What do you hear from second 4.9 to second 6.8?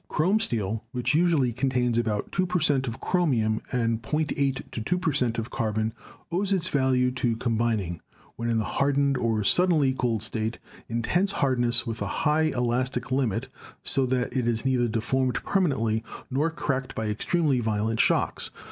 per cent, of carbon, owes its